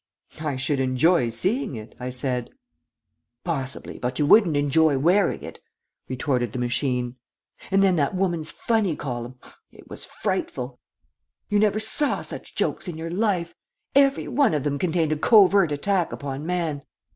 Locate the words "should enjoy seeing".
0.55-1.75